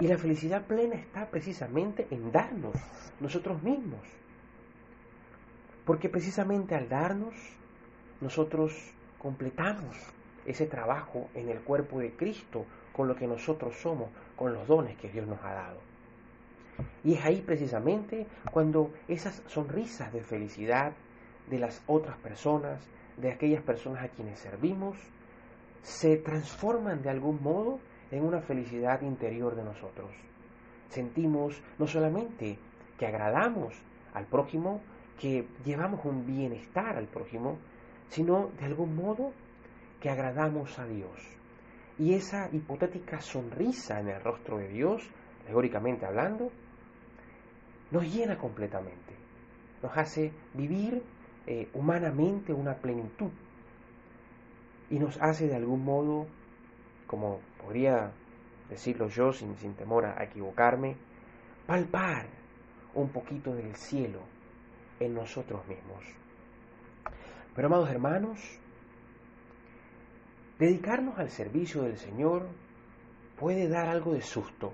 Y 0.00 0.06
la 0.06 0.18
felicidad 0.18 0.64
plena 0.68 0.94
está 0.94 1.28
precisamente 1.28 2.06
en 2.12 2.30
darnos 2.30 2.76
nosotros 3.18 3.60
mismos. 3.60 4.06
Porque 5.84 6.08
precisamente 6.08 6.76
al 6.76 6.88
darnos, 6.88 7.34
nosotros 8.24 8.72
completamos 9.18 9.96
ese 10.46 10.64
trabajo 10.66 11.28
en 11.34 11.50
el 11.50 11.60
cuerpo 11.60 12.00
de 12.00 12.12
Cristo 12.12 12.64
con 12.94 13.06
lo 13.06 13.16
que 13.16 13.26
nosotros 13.26 13.76
somos, 13.76 14.08
con 14.34 14.54
los 14.54 14.66
dones 14.66 14.96
que 14.96 15.10
Dios 15.10 15.26
nos 15.26 15.42
ha 15.44 15.52
dado. 15.52 15.78
Y 17.04 17.12
es 17.14 17.24
ahí 17.24 17.42
precisamente 17.42 18.26
cuando 18.50 18.90
esas 19.08 19.42
sonrisas 19.46 20.10
de 20.10 20.22
felicidad 20.22 20.92
de 21.50 21.58
las 21.58 21.82
otras 21.86 22.16
personas, 22.16 22.80
de 23.18 23.30
aquellas 23.30 23.62
personas 23.62 24.02
a 24.02 24.08
quienes 24.08 24.38
servimos, 24.38 24.96
se 25.82 26.16
transforman 26.16 27.02
de 27.02 27.10
algún 27.10 27.42
modo 27.42 27.78
en 28.10 28.24
una 28.24 28.40
felicidad 28.40 29.02
interior 29.02 29.54
de 29.54 29.64
nosotros. 29.64 30.10
Sentimos 30.88 31.60
no 31.78 31.86
solamente 31.86 32.58
que 32.98 33.06
agradamos 33.06 33.74
al 34.14 34.24
prójimo, 34.24 34.80
que 35.20 35.46
llevamos 35.64 36.06
un 36.06 36.26
bienestar 36.26 36.96
al 36.96 37.06
prójimo, 37.06 37.58
sino 38.08 38.50
de 38.58 38.66
algún 38.66 38.94
modo 38.94 39.32
que 40.00 40.10
agradamos 40.10 40.78
a 40.78 40.86
Dios. 40.86 41.18
Y 41.98 42.14
esa 42.14 42.48
hipotética 42.52 43.20
sonrisa 43.20 44.00
en 44.00 44.08
el 44.08 44.20
rostro 44.20 44.58
de 44.58 44.68
Dios, 44.68 45.02
teóricamente 45.46 46.06
hablando, 46.06 46.50
nos 47.90 48.12
llena 48.12 48.36
completamente, 48.36 49.14
nos 49.82 49.96
hace 49.96 50.32
vivir 50.54 51.02
eh, 51.46 51.68
humanamente 51.74 52.52
una 52.52 52.74
plenitud 52.74 53.30
y 54.90 54.98
nos 54.98 55.20
hace 55.20 55.46
de 55.46 55.56
algún 55.56 55.84
modo, 55.84 56.26
como 57.06 57.40
podría 57.62 58.12
decirlo 58.68 59.08
yo 59.08 59.32
sin, 59.32 59.56
sin 59.56 59.74
temor 59.74 60.06
a 60.06 60.24
equivocarme, 60.24 60.96
palpar 61.66 62.26
un 62.94 63.08
poquito 63.10 63.54
del 63.54 63.74
cielo 63.76 64.20
en 65.00 65.14
nosotros 65.14 65.66
mismos. 65.66 66.04
Pero 67.54 67.68
amados 67.68 67.88
hermanos, 67.90 68.40
dedicarnos 70.58 71.18
al 71.18 71.30
servicio 71.30 71.82
del 71.82 71.96
Señor 71.96 72.48
puede 73.38 73.68
dar 73.68 73.88
algo 73.88 74.12
de 74.12 74.22
susto, 74.22 74.72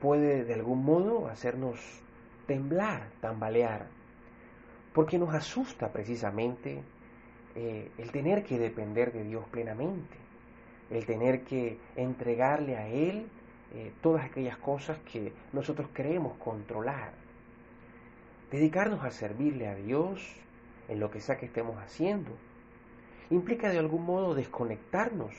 puede 0.00 0.44
de 0.44 0.54
algún 0.54 0.84
modo 0.84 1.28
hacernos 1.28 1.78
temblar, 2.46 3.08
tambalear, 3.20 3.86
porque 4.92 5.18
nos 5.18 5.34
asusta 5.34 5.90
precisamente 5.90 6.82
eh, 7.54 7.90
el 7.96 8.10
tener 8.10 8.44
que 8.44 8.58
depender 8.58 9.12
de 9.12 9.24
Dios 9.24 9.44
plenamente, 9.50 10.16
el 10.90 11.06
tener 11.06 11.42
que 11.44 11.78
entregarle 11.96 12.76
a 12.76 12.86
Él 12.88 13.26
eh, 13.74 13.92
todas 14.02 14.26
aquellas 14.26 14.58
cosas 14.58 14.98
que 15.10 15.32
nosotros 15.54 15.88
queremos 15.94 16.36
controlar. 16.36 17.12
Dedicarnos 18.50 19.02
a 19.02 19.10
servirle 19.10 19.68
a 19.68 19.74
Dios 19.74 20.20
en 20.88 21.00
lo 21.00 21.10
que 21.10 21.20
sea 21.20 21.36
que 21.36 21.46
estemos 21.46 21.76
haciendo 21.78 22.30
implica 23.30 23.70
de 23.70 23.78
algún 23.78 24.04
modo 24.04 24.34
desconectarnos, 24.34 25.34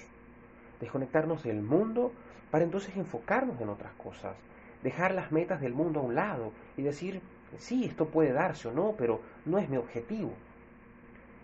desconectarnos 0.80 1.44
del 1.44 1.62
mundo 1.62 2.12
para 2.50 2.64
entonces 2.64 2.96
enfocarnos 2.98 3.60
en 3.62 3.70
otras 3.70 3.94
cosas, 3.94 4.36
dejar 4.84 5.14
las 5.14 5.32
metas 5.32 5.62
del 5.62 5.74
mundo 5.74 6.00
a 6.00 6.04
un 6.04 6.16
lado 6.16 6.52
y 6.78 6.82
decir, 6.82 7.22
sí, 7.58 7.86
esto 7.86 8.08
puede 8.08 8.34
darse 8.34 8.68
o 8.68 8.72
no, 8.72 8.94
pero 8.98 9.22
no 9.46 9.60
es 9.60 9.70
mi 9.70 9.78
objetivo. 9.78 10.32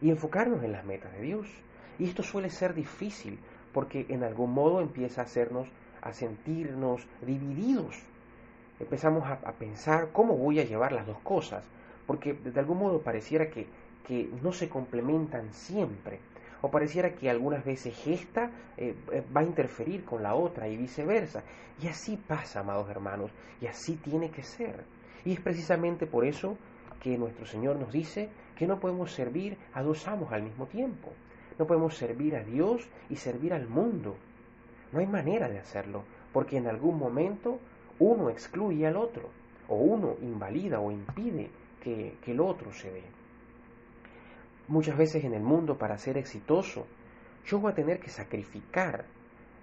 Y 0.01 0.09
enfocarnos 0.09 0.63
en 0.63 0.71
las 0.71 0.85
metas 0.85 1.11
de 1.13 1.21
Dios. 1.21 1.47
Y 1.97 2.05
esto 2.05 2.23
suele 2.23 2.49
ser 2.49 2.73
difícil 2.73 3.39
porque 3.73 4.05
en 4.09 4.23
algún 4.23 4.53
modo 4.53 4.81
empieza 4.81 5.21
a 5.21 5.25
hacernos, 5.25 5.67
a 6.01 6.13
sentirnos 6.13 7.05
divididos. 7.21 7.95
Empezamos 8.79 9.29
a, 9.29 9.51
pensar 9.53 10.09
cómo 10.13 10.37
voy 10.37 10.59
a 10.59 10.63
llevar 10.63 10.93
las 10.93 11.05
dos 11.05 11.19
cosas, 11.19 11.65
porque 12.07 12.33
de 12.33 12.59
algún 12.59 12.79
modo 12.79 13.01
pareciera 13.01 13.49
que, 13.49 13.67
que 14.09 14.27
no 14.41 14.51
se 14.51 14.67
complementan 14.67 15.53
siempre, 15.53 16.19
o 16.63 16.71
pareciera 16.71 17.13
que 17.13 17.29
algunas 17.29 17.63
veces 17.63 17.95
esta 18.07 18.49
eh, 18.75 18.95
eh, 19.11 19.23
va 19.35 19.41
a 19.41 19.43
interferir 19.43 20.03
con 20.03 20.23
la 20.23 20.33
otra 20.33 20.67
y 20.67 20.77
viceversa. 20.77 21.43
Y 21.79 21.87
así 21.87 22.17
pasa, 22.17 22.61
amados 22.61 22.89
hermanos, 22.89 23.29
y 23.61 23.67
así 23.67 23.97
tiene 23.97 24.31
que 24.31 24.41
ser. 24.41 24.83
Y 25.23 25.33
es 25.33 25.39
precisamente 25.39 26.07
por 26.07 26.25
eso 26.25 26.57
que 26.99 27.19
nuestro 27.19 27.45
Señor 27.45 27.75
nos 27.75 27.91
dice 27.93 28.29
que 28.57 28.65
no 28.65 28.79
podemos 28.79 29.11
servir 29.11 29.59
a 29.73 29.83
dos 29.83 30.07
amos 30.07 30.33
al 30.33 30.41
mismo 30.41 30.65
tiempo. 30.65 31.11
No 31.59 31.67
podemos 31.67 31.95
servir 31.95 32.35
a 32.35 32.43
Dios 32.43 32.89
y 33.11 33.15
servir 33.15 33.53
al 33.53 33.67
mundo. 33.67 34.15
No 34.91 35.01
hay 35.01 35.07
manera 35.07 35.47
de 35.47 35.59
hacerlo, 35.59 36.03
porque 36.33 36.57
en 36.57 36.65
algún 36.65 36.97
momento 36.97 37.59
uno 37.99 38.31
excluye 38.31 38.87
al 38.87 38.97
otro, 38.97 39.29
o 39.67 39.75
uno 39.75 40.15
invalida 40.23 40.79
o 40.79 40.89
impide 40.89 41.51
que, 41.79 42.17
el 42.25 42.39
otro 42.39 42.73
se 42.73 42.91
dé. 42.91 43.18
Muchas 44.69 44.97
veces 44.97 45.23
en 45.25 45.33
el 45.33 45.43
mundo, 45.43 45.77
para 45.77 45.97
ser 45.97 46.17
exitoso, 46.17 46.87
yo 47.45 47.59
voy 47.59 47.71
a 47.71 47.75
tener 47.75 47.99
que 47.99 48.09
sacrificar 48.09 49.05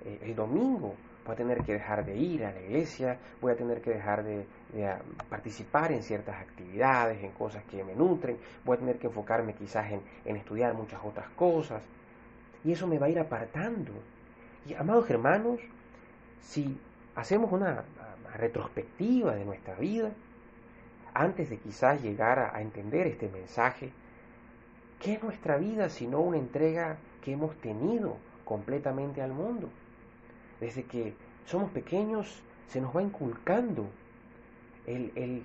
eh, 0.05 0.19
el 0.23 0.35
domingo 0.35 0.95
voy 1.27 1.35
a 1.35 1.37
tener 1.37 1.65
que 1.65 1.73
dejar 1.73 2.05
de 2.05 2.17
ir 2.17 2.45
a 2.45 2.53
la 2.53 2.61
iglesia, 2.61 3.19
voy 3.41 3.53
a 3.53 3.57
tener 3.57 3.81
que 3.81 3.91
dejar 3.91 4.23
de, 4.23 4.47
ah, 4.87 5.01
participar 5.29 5.91
en 5.93 6.03
ciertas 6.03 6.41
actividades, 6.41 7.23
en 7.23 7.33
cosas 7.33 7.65
que 7.65 7.83
me 7.83 7.95
nutren, 7.95 8.39
voy 8.65 8.77
a 8.77 8.81
tener 8.81 8.99
que 8.99 9.09
enfocarme 9.09 9.55
quizás 9.55 9.91
en, 9.91 10.01
en 10.25 10.37
estudiar 10.37 10.75
muchas 10.75 11.01
otras 11.05 11.29
cosas, 11.31 11.83
y 12.65 12.73
eso 12.73 12.87
me 12.87 12.99
va 12.99 13.07
a 13.07 13.11
ir 13.11 13.19
apartando. 13.19 13.93
Y 14.67 14.75
amados 14.75 15.11
hermanos, 15.11 15.61
si 16.41 16.79
hacemos 17.15 17.53
una, 17.53 17.85
retrospectiva 18.37 19.35
de 19.35 19.47
nuestra 19.47 19.75
vida, 19.77 20.11
antes 21.15 21.49
de 21.49 21.57
quizás 21.57 22.03
llegar 22.03 22.39
a, 22.39 22.55
a 22.55 22.61
entender 22.61 23.07
este 23.07 23.31
mensaje, 23.31 23.91
¿qué 25.01 25.15
es 25.15 25.23
nuestra 25.23 25.59
vida 25.59 25.89
sino 25.89 26.21
una 26.21 26.39
entrega 26.39 26.99
que 27.23 27.33
hemos 27.33 27.57
tenido 27.61 28.17
completamente 28.45 29.23
al 29.23 29.33
mundo? 29.33 29.69
desde 30.61 30.85
que 30.85 31.15
somos 31.45 31.71
pequeños 31.71 32.43
se 32.69 32.81
nos 32.81 32.95
va 32.95 33.03
inculcando 33.03 33.89
el, 34.87 35.45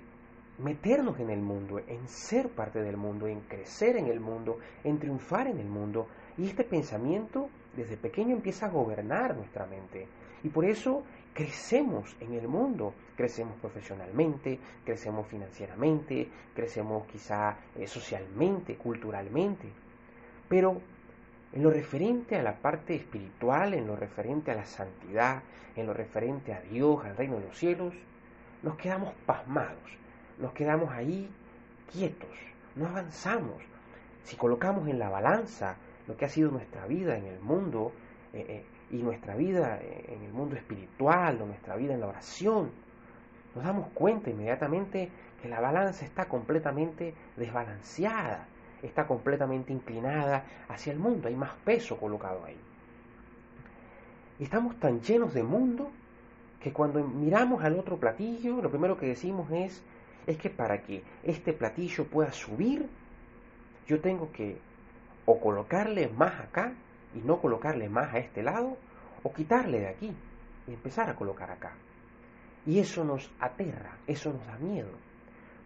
meternos 0.58 1.18
en 1.18 1.30
el 1.30 1.40
mundo, 1.40 1.78
en 1.78 2.08
ser 2.08 2.48
parte 2.50 2.82
del 2.82 2.96
mundo, 2.96 3.26
en 3.26 3.40
crecer 3.40 3.96
en 3.96 4.06
el 4.06 4.20
mundo, 4.20 4.58
en 4.84 4.98
triunfar 4.98 5.46
en 5.48 5.58
el 5.58 5.66
mundo. 5.66 6.06
Y 6.38 6.46
este 6.46 6.64
pensamiento 6.64 7.48
desde 7.76 7.96
pequeño 7.96 8.36
empieza 8.36 8.66
a 8.66 8.70
gobernar 8.70 9.36
nuestra 9.36 9.66
mente. 9.66 10.06
Y 10.44 10.48
por 10.48 10.64
eso 10.64 11.02
crecemos 11.32 12.14
en 12.20 12.34
el 12.34 12.48
mundo, 12.48 12.94
crecemos 13.16 13.56
profesionalmente, 13.60 14.58
crecemos 14.84 15.26
financieramente, 15.26 16.28
crecemos 16.54 17.06
quizá 17.06 17.56
eh, 17.76 17.86
socialmente, 17.86 18.76
culturalmente. 18.76 19.68
Pero 20.48 20.80
en 21.52 21.62
lo 21.62 21.70
referente 21.70 22.36
a 22.36 22.42
la 22.42 22.54
parte 22.54 22.94
espiritual, 22.94 23.74
en 23.74 23.86
lo 23.86 23.96
referente 23.96 24.50
a 24.50 24.54
la 24.54 24.66
santidad, 24.66 25.42
en 25.76 25.86
lo 25.86 25.94
referente 25.94 26.52
a 26.52 26.60
Dios, 26.60 27.04
al 27.04 27.16
reino 27.16 27.38
de 27.38 27.46
los 27.46 27.58
cielos, 27.58 27.94
nos 28.62 28.76
quedamos 28.76 29.14
pasmados, 29.26 29.98
nos 30.38 30.52
quedamos 30.52 30.90
ahí 30.92 31.28
quietos, 31.90 32.30
no 32.76 32.86
avanzamos, 32.86 33.62
si 34.24 34.36
colocamos 34.36 34.88
en 34.88 34.98
la 34.98 35.08
balanza 35.08 35.76
lo 36.06 36.16
que 36.16 36.24
ha 36.24 36.28
sido 36.28 36.50
nuestra 36.50 36.86
vida 36.86 37.16
en 37.16 37.26
el 37.26 37.40
mundo 37.40 37.92
eh, 38.32 38.44
eh, 38.48 38.64
y 38.92 39.02
nuestra 39.02 39.34
vida 39.34 39.80
en 39.80 40.22
el 40.22 40.32
mundo 40.32 40.54
espiritual 40.54 41.40
o 41.40 41.46
nuestra 41.46 41.74
vida 41.76 41.94
en 41.94 42.00
la 42.00 42.06
oración, 42.06 42.70
nos 43.54 43.64
damos 43.64 43.88
cuenta 43.94 44.30
inmediatamente 44.30 45.10
que 45.40 45.48
la 45.48 45.60
balanza 45.60 46.04
está 46.04 46.26
completamente 46.26 47.14
desbalanceada, 47.36 48.46
está 48.82 49.06
completamente 49.06 49.72
inclinada 49.72 50.44
hacia 50.68 50.92
el 50.92 50.98
mundo, 50.98 51.28
hay 51.28 51.34
más 51.34 51.52
peso 51.64 51.96
colocado 51.96 52.44
ahí. 52.44 52.56
Y 54.38 54.44
estamos 54.44 54.78
tan 54.78 55.00
llenos 55.00 55.34
de 55.34 55.42
mundo 55.42 55.90
que 56.60 56.72
cuando 56.72 57.02
miramos 57.02 57.64
al 57.64 57.78
otro 57.78 57.96
platillo, 57.96 58.60
lo 58.60 58.70
primero 58.70 58.96
que 58.96 59.06
decimos 59.06 59.50
es, 59.50 59.82
es 60.26 60.36
que 60.36 60.50
para 60.50 60.82
que 60.82 61.02
este 61.24 61.52
platillo 61.52 62.04
pueda 62.04 62.30
subir, 62.30 62.88
yo 63.86 64.00
tengo 64.00 64.30
que 64.32 64.58
o 65.24 65.40
colocarle 65.40 66.08
más 66.08 66.40
acá 66.40 66.72
y 67.14 67.18
no 67.18 67.40
colocarle 67.40 67.88
más 67.88 68.14
a 68.14 68.18
este 68.18 68.42
lado, 68.42 68.76
o 69.22 69.32
quitarle 69.32 69.80
de 69.80 69.88
aquí 69.88 70.16
y 70.66 70.72
empezar 70.72 71.08
a 71.08 71.14
colocar 71.14 71.50
acá. 71.50 71.72
Y 72.66 72.78
eso 72.78 73.04
nos 73.04 73.30
aterra, 73.40 73.98
eso 74.06 74.32
nos 74.32 74.46
da 74.46 74.56
miedo, 74.58 74.90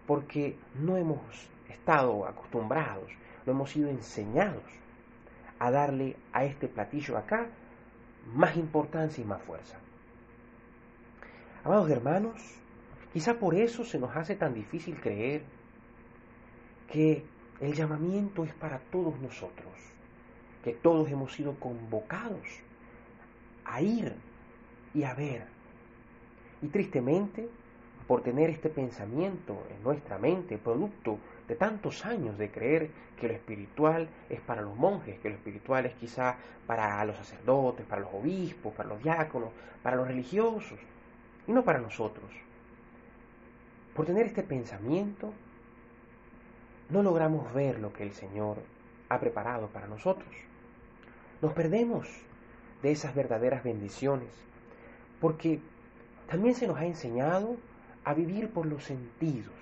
porque 0.07 0.57
no 0.75 0.97
hemos 0.97 1.21
estado 1.69 2.27
acostumbrados, 2.27 3.11
no 3.45 3.53
hemos 3.53 3.71
sido 3.71 3.89
enseñados 3.89 4.65
a 5.59 5.71
darle 5.71 6.17
a 6.33 6.45
este 6.45 6.69
platillo 6.69 7.17
acá 7.17 7.49
más 8.35 8.57
importancia 8.57 9.23
y 9.23 9.27
más 9.27 9.43
fuerza. 9.43 9.79
Amados 11.65 11.91
hermanos, 11.91 12.41
quizá 13.13 13.35
por 13.35 13.55
eso 13.55 13.85
se 13.85 13.99
nos 13.99 14.15
hace 14.17 14.37
tan 14.37 14.55
difícil 14.55 15.01
creer 15.01 15.43
que 16.91 17.25
el 17.61 17.75
llamamiento 17.75 18.45
es 18.45 18.55
para 18.55 18.79
todos 18.79 19.19
nosotros, 19.21 19.73
que 20.67 20.73
todos 20.73 21.09
hemos 21.13 21.33
sido 21.33 21.55
convocados 21.61 22.45
a 23.65 23.81
ir 23.81 24.13
y 24.95 25.05
a 25.05 25.15
ver. 25.15 25.45
Y 26.61 26.67
tristemente, 26.67 27.49
por 28.09 28.25
tener 28.25 28.51
este 28.51 28.69
pensamiento 28.69 29.65
en 29.71 29.81
nuestra 29.85 30.19
mente, 30.19 30.59
producto 30.59 31.21
de 31.47 31.55
tantos 31.55 32.05
años 32.05 32.37
de 32.37 32.51
creer 32.51 32.91
que 33.21 33.29
lo 33.29 33.35
espiritual 33.35 34.09
es 34.29 34.41
para 34.41 34.61
los 34.61 34.75
monjes, 34.75 35.21
que 35.21 35.29
lo 35.29 35.37
espiritual 35.37 35.87
es 35.87 35.95
quizá 35.95 36.35
para 36.67 37.05
los 37.05 37.15
sacerdotes, 37.15 37.87
para 37.87 38.01
los 38.01 38.13
obispos, 38.13 38.75
para 38.75 38.89
los 38.89 39.01
diáconos, 39.01 39.51
para 39.85 39.95
los 39.95 40.09
religiosos, 40.09 40.81
y 41.47 41.53
no 41.53 41.63
para 41.63 41.79
nosotros. 41.79 42.29
Por 43.95 44.05
tener 44.05 44.27
este 44.27 44.43
pensamiento, 44.43 45.33
no 46.91 47.05
logramos 47.05 47.55
ver 47.55 47.79
lo 47.79 47.93
que 47.93 48.03
el 48.03 48.11
Señor 48.11 48.57
ha 49.09 49.21
preparado 49.21 49.69
para 49.69 49.87
nosotros. 49.87 50.35
Nos 51.43 51.53
perdemos 51.53 52.09
de 52.83 52.91
esas 52.91 53.15
verdaderas 53.15 53.63
bendiciones, 53.63 54.29
porque 55.21 55.61
también 56.29 56.55
se 56.55 56.67
nos 56.67 56.79
ha 56.79 56.87
enseñado 56.87 57.57
a 58.05 58.15
vivir 58.15 58.51
por 58.51 58.67
los 58.67 58.85
sentidos, 58.85 59.55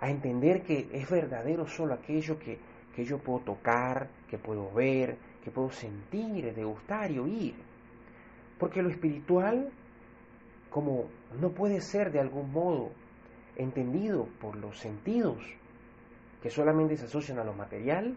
a 0.00 0.10
entender 0.10 0.62
que 0.62 0.88
es 0.92 1.08
verdadero 1.08 1.66
solo 1.66 1.94
aquello 1.94 2.38
que, 2.38 2.58
que 2.94 3.04
yo 3.04 3.18
puedo 3.18 3.40
tocar, 3.40 4.08
que 4.28 4.38
puedo 4.38 4.72
ver, 4.72 5.16
que 5.42 5.50
puedo 5.50 5.70
sentir, 5.70 6.52
degustar 6.54 7.10
y 7.10 7.18
oír. 7.18 7.54
Porque 8.58 8.82
lo 8.82 8.90
espiritual, 8.90 9.70
como 10.70 11.06
no 11.40 11.50
puede 11.50 11.80
ser 11.80 12.12
de 12.12 12.20
algún 12.20 12.52
modo 12.52 12.90
entendido 13.56 14.26
por 14.40 14.56
los 14.56 14.78
sentidos, 14.78 15.38
que 16.42 16.50
solamente 16.50 16.96
se 16.96 17.06
asocian 17.06 17.38
a 17.38 17.44
lo 17.44 17.54
material, 17.54 18.16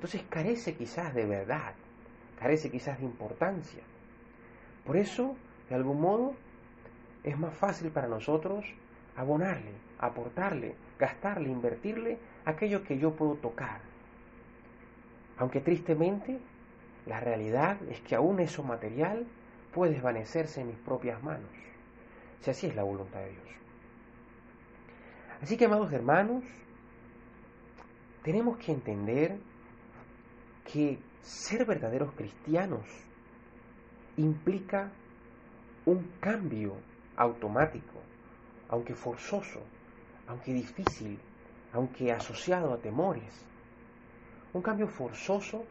entonces 0.00 0.22
carece 0.30 0.76
quizás 0.76 1.14
de 1.14 1.26
verdad, 1.26 1.74
carece 2.38 2.70
quizás 2.70 2.98
de 2.98 3.04
importancia. 3.04 3.82
Por 4.86 4.96
eso, 4.96 5.36
de 5.68 5.74
algún 5.74 6.00
modo, 6.00 6.34
es 7.22 7.38
más 7.38 7.52
fácil 7.52 7.90
para 7.90 8.08
nosotros 8.08 8.64
abonarle, 9.14 9.74
aportarle, 9.98 10.74
gastarle, 10.98 11.50
invertirle 11.50 12.18
aquello 12.46 12.82
que 12.82 12.96
yo 12.96 13.14
puedo 13.14 13.34
tocar. 13.34 13.82
Aunque 15.36 15.60
tristemente, 15.60 16.38
la 17.04 17.20
realidad 17.20 17.76
es 17.90 18.00
que 18.00 18.14
aún 18.14 18.40
eso 18.40 18.62
material 18.62 19.26
puede 19.74 19.92
desvanecerse 19.92 20.62
en 20.62 20.68
mis 20.68 20.78
propias 20.78 21.22
manos, 21.22 21.50
si 22.40 22.50
así 22.50 22.68
es 22.68 22.74
la 22.74 22.84
voluntad 22.84 23.20
de 23.20 23.32
Dios. 23.32 23.48
Así 25.42 25.58
que, 25.58 25.66
amados 25.66 25.92
hermanos, 25.92 26.42
tenemos 28.22 28.56
que 28.56 28.72
entender 28.72 29.49
que 30.64 30.98
ser 31.22 31.64
verdaderos 31.64 32.12
cristianos 32.14 32.86
implica 34.16 34.90
un 35.86 36.12
cambio 36.20 36.76
automático, 37.16 38.00
aunque 38.68 38.94
forzoso, 38.94 39.60
aunque 40.26 40.52
difícil, 40.52 41.18
aunque 41.72 42.12
asociado 42.12 42.72
a 42.72 42.78
temores. 42.78 43.46
Un 44.52 44.62
cambio 44.62 44.88
forzoso 44.88 45.64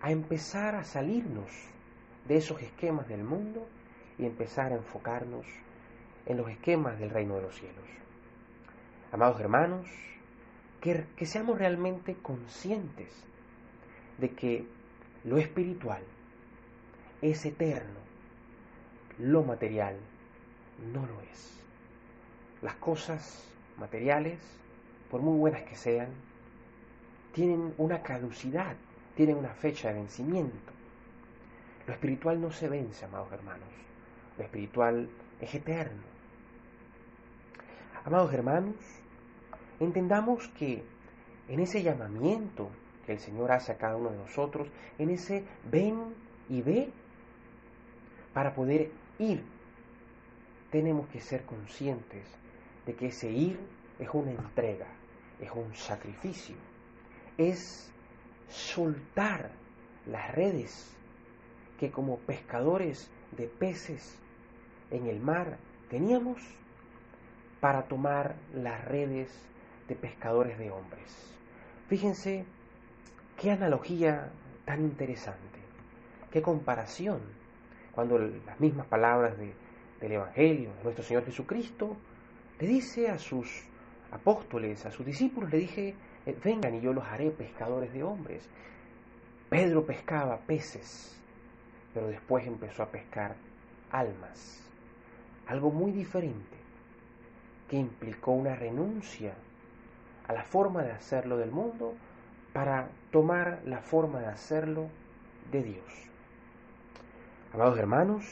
a 0.00 0.10
empezar 0.10 0.74
a 0.74 0.84
salirnos 0.84 1.50
de 2.26 2.36
esos 2.36 2.60
esquemas 2.62 3.08
del 3.08 3.24
mundo 3.24 3.66
y 4.18 4.26
empezar 4.26 4.72
a 4.72 4.76
enfocarnos 4.76 5.46
en 6.26 6.36
los 6.36 6.48
esquemas 6.50 6.98
del 6.98 7.10
reino 7.10 7.36
de 7.36 7.42
los 7.42 7.54
cielos. 7.56 7.84
Amados 9.10 9.40
hermanos, 9.40 9.86
que, 10.80 11.26
seamos 11.26 11.58
realmente 11.58 12.14
conscientes 12.14 13.08
de 14.18 14.30
que 14.30 14.66
lo 15.24 15.38
espiritual 15.38 16.02
es 17.22 17.44
eterno, 17.44 17.98
lo 19.18 19.42
material 19.42 19.96
no 20.92 21.06
lo 21.06 21.20
es. 21.22 21.60
Las 22.62 22.74
cosas 22.76 23.48
materiales, 23.76 24.38
por 25.10 25.20
muy 25.20 25.38
buenas 25.38 25.62
que 25.62 25.76
sean, 25.76 26.08
tienen 27.32 27.74
una 27.78 28.02
caducidad, 28.02 28.76
tienen 29.14 29.36
una 29.36 29.54
fecha 29.54 29.88
de 29.88 29.94
vencimiento. 29.94 30.72
Lo 31.86 31.94
espiritual 31.94 32.40
no 32.40 32.50
se 32.50 32.68
vence, 32.68 33.04
amados 33.04 33.32
hermanos. 33.32 33.68
Lo 34.36 34.44
espiritual 34.44 35.08
es 35.40 35.54
eterno. 35.54 36.02
Amados 38.04 38.32
hermanos, 38.32 38.74
Entendamos 39.80 40.48
que 40.58 40.82
en 41.48 41.60
ese 41.60 41.82
llamamiento 41.82 42.68
el 43.12 43.18
Señor 43.18 43.52
hace 43.52 43.72
a 43.72 43.78
cada 43.78 43.96
uno 43.96 44.10
de 44.10 44.18
nosotros, 44.18 44.68
en 44.98 45.10
ese 45.10 45.44
ven 45.70 46.14
y 46.48 46.62
ve, 46.62 46.90
para 48.32 48.54
poder 48.54 48.90
ir, 49.18 49.44
tenemos 50.70 51.08
que 51.08 51.20
ser 51.20 51.44
conscientes 51.44 52.26
de 52.86 52.94
que 52.94 53.06
ese 53.06 53.30
ir 53.30 53.58
es 53.98 54.08
una 54.12 54.32
entrega, 54.32 54.86
es 55.40 55.50
un 55.50 55.74
sacrificio, 55.74 56.56
es 57.36 57.90
soltar 58.48 59.50
las 60.06 60.34
redes 60.34 60.94
que 61.78 61.90
como 61.90 62.18
pescadores 62.18 63.10
de 63.36 63.46
peces 63.46 64.18
en 64.90 65.06
el 65.06 65.20
mar 65.20 65.58
teníamos 65.90 66.38
para 67.60 67.82
tomar 67.88 68.36
las 68.54 68.84
redes 68.84 69.30
de 69.88 69.94
pescadores 69.94 70.58
de 70.58 70.70
hombres. 70.70 71.34
Fíjense 71.88 72.44
qué 73.38 73.52
analogía 73.52 74.30
tan 74.64 74.80
interesante, 74.80 75.60
qué 76.30 76.42
comparación, 76.42 77.20
cuando 77.92 78.18
las 78.18 78.60
mismas 78.60 78.86
palabras 78.86 79.36
del 79.38 80.12
Evangelio 80.12 80.70
de 80.74 80.82
nuestro 80.84 81.04
Señor 81.04 81.24
Jesucristo 81.24 81.96
le 82.58 82.66
dice 82.66 83.08
a 83.08 83.18
sus 83.18 83.64
apóstoles, 84.10 84.84
a 84.86 84.90
sus 84.90 85.06
discípulos, 85.06 85.50
le 85.50 85.58
dije, 85.58 85.94
eh, 86.26 86.36
vengan 86.44 86.74
y 86.74 86.80
yo 86.80 86.92
los 86.92 87.04
haré 87.04 87.30
pescadores 87.30 87.92
de 87.92 88.02
hombres. 88.02 88.48
Pedro 89.48 89.86
pescaba 89.86 90.38
peces, 90.38 91.16
pero 91.94 92.08
después 92.08 92.46
empezó 92.46 92.82
a 92.82 92.90
pescar 92.90 93.36
almas, 93.92 94.68
algo 95.46 95.70
muy 95.70 95.92
diferente, 95.92 96.56
que 97.68 97.76
implicó 97.76 98.32
una 98.32 98.56
renuncia 98.56 99.34
a 100.26 100.32
la 100.32 100.42
forma 100.42 100.82
de 100.82 100.92
hacerlo 100.92 101.38
del 101.38 101.50
mundo 101.50 101.94
para 102.52 102.88
tomar 103.10 103.60
la 103.64 103.80
forma 103.80 104.20
de 104.20 104.26
hacerlo 104.26 104.88
de 105.50 105.62
Dios. 105.62 106.08
Amados 107.52 107.78
hermanos, 107.78 108.24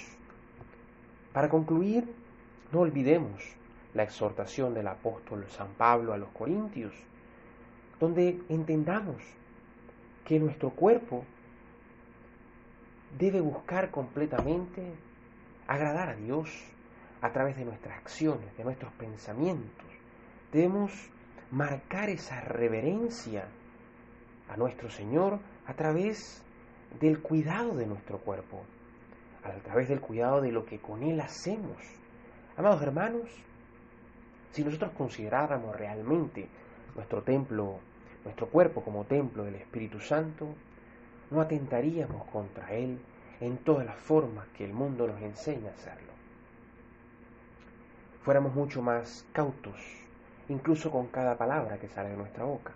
para 1.32 1.48
concluir, 1.48 2.12
no 2.72 2.80
olvidemos 2.80 3.42
la 3.94 4.02
exhortación 4.02 4.74
del 4.74 4.88
apóstol 4.88 5.46
San 5.48 5.68
Pablo 5.74 6.12
a 6.12 6.18
los 6.18 6.28
Corintios, 6.30 6.92
donde 7.98 8.40
entendamos 8.48 9.16
que 10.24 10.38
nuestro 10.38 10.70
cuerpo 10.70 11.24
debe 13.18 13.40
buscar 13.40 13.90
completamente 13.90 14.94
agradar 15.66 16.10
a 16.10 16.14
Dios 16.14 16.50
a 17.22 17.32
través 17.32 17.56
de 17.56 17.64
nuestras 17.64 17.96
acciones, 17.98 18.54
de 18.56 18.64
nuestros 18.64 18.92
pensamientos. 18.94 19.86
Debemos 20.52 20.92
marcar 21.50 22.10
esa 22.10 22.40
reverencia 22.40 23.48
a 24.48 24.56
nuestro 24.56 24.90
Señor 24.90 25.38
a 25.66 25.74
través 25.74 26.42
del 27.00 27.20
cuidado 27.20 27.74
de 27.74 27.86
nuestro 27.86 28.18
cuerpo, 28.18 28.62
a 29.42 29.50
través 29.62 29.88
del 29.88 30.00
cuidado 30.00 30.40
de 30.40 30.52
lo 30.52 30.64
que 30.64 30.78
con 30.78 31.02
Él 31.02 31.20
hacemos. 31.20 31.76
Amados 32.56 32.82
hermanos, 32.82 33.30
si 34.52 34.64
nosotros 34.64 34.92
consideráramos 34.92 35.76
realmente 35.76 36.48
nuestro 36.94 37.22
templo, 37.22 37.78
nuestro 38.24 38.48
cuerpo 38.48 38.82
como 38.82 39.04
templo 39.04 39.44
del 39.44 39.56
Espíritu 39.56 40.00
Santo, 40.00 40.54
no 41.30 41.40
atentaríamos 41.40 42.24
contra 42.30 42.72
Él 42.72 42.98
en 43.40 43.58
todas 43.58 43.84
las 43.84 43.98
formas 43.98 44.46
que 44.56 44.64
el 44.64 44.72
mundo 44.72 45.06
nos 45.06 45.20
enseña 45.20 45.70
a 45.70 45.74
hacerlo. 45.74 46.12
Fuéramos 48.22 48.54
mucho 48.54 48.80
más 48.82 49.26
cautos, 49.32 49.76
incluso 50.48 50.90
con 50.90 51.08
cada 51.08 51.36
palabra 51.36 51.78
que 51.78 51.88
sale 51.88 52.10
de 52.10 52.16
nuestra 52.16 52.44
boca. 52.44 52.72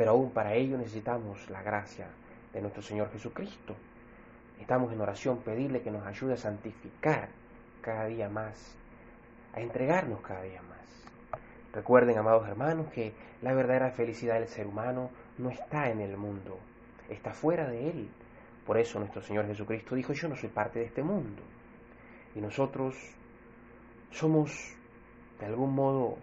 Pero 0.00 0.12
aún 0.12 0.30
para 0.30 0.54
ello 0.54 0.78
necesitamos 0.78 1.50
la 1.50 1.60
gracia 1.60 2.06
de 2.54 2.62
nuestro 2.62 2.80
Señor 2.80 3.12
Jesucristo. 3.12 3.76
Estamos 4.58 4.90
en 4.94 5.00
oración 5.02 5.42
pedirle 5.42 5.82
que 5.82 5.90
nos 5.90 6.06
ayude 6.06 6.32
a 6.32 6.36
santificar 6.38 7.28
cada 7.82 8.06
día 8.06 8.30
más, 8.30 8.74
a 9.52 9.60
entregarnos 9.60 10.22
cada 10.22 10.40
día 10.40 10.62
más. 10.62 11.42
Recuerden, 11.74 12.16
amados 12.16 12.48
hermanos, 12.48 12.86
que 12.94 13.12
la 13.42 13.52
verdadera 13.52 13.90
felicidad 13.90 14.40
del 14.40 14.48
ser 14.48 14.68
humano 14.68 15.10
no 15.36 15.50
está 15.50 15.90
en 15.90 16.00
el 16.00 16.16
mundo, 16.16 16.58
está 17.10 17.34
fuera 17.34 17.68
de 17.68 17.90
él. 17.90 18.08
Por 18.64 18.78
eso 18.78 19.00
nuestro 19.00 19.20
Señor 19.20 19.48
Jesucristo 19.48 19.94
dijo, 19.94 20.14
yo 20.14 20.28
no 20.28 20.36
soy 20.36 20.48
parte 20.48 20.78
de 20.78 20.86
este 20.86 21.02
mundo. 21.02 21.42
Y 22.34 22.40
nosotros 22.40 22.96
somos, 24.12 24.50
de 25.38 25.44
algún 25.44 25.74
modo, 25.74 26.16